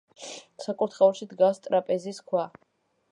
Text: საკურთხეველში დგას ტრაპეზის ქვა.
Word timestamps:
საკურთხეველში 0.65 1.27
დგას 1.33 1.63
ტრაპეზის 1.67 2.23
ქვა. 2.33 2.47